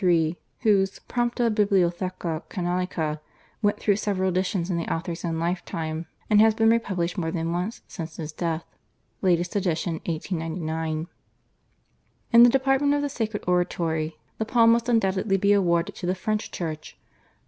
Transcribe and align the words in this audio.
1763), 0.01 0.63
whose 0.63 0.99
/Prompta 1.07 1.53
Bibliotheca 1.53 2.41
Canonica/ 2.49 3.19
went 3.61 3.77
through 3.79 3.95
several 3.97 4.29
editions 4.29 4.71
in 4.71 4.77
the 4.77 4.91
author's 4.91 5.23
own 5.23 5.37
lifetime 5.37 6.07
and 6.27 6.41
has 6.41 6.55
been 6.55 6.71
republished 6.71 7.19
more 7.19 7.29
than 7.29 7.51
once 7.53 7.83
since 7.87 8.17
his 8.17 8.31
death 8.31 8.65
(latest 9.21 9.55
edition 9.55 10.01
1899). 10.07 11.05
In 12.33 12.41
the 12.41 12.49
department 12.49 12.95
of 12.95 13.11
sacred 13.11 13.43
oratory 13.45 14.17
the 14.39 14.43
palm 14.45 14.71
must 14.71 14.89
undoubtedly 14.89 15.37
be 15.37 15.53
awarded 15.53 15.93
to 15.97 16.07
the 16.07 16.15
French 16.15 16.49
Church. 16.49 16.97